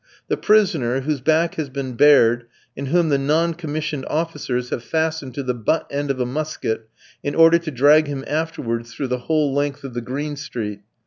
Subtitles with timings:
[0.29, 5.35] The prisoner, whose back has been bared, and whom the non commissioned officers have fastened
[5.35, 6.89] to the butt end of a musket
[7.21, 10.79] in order to drag him afterwards through the whole length of the "Green Street."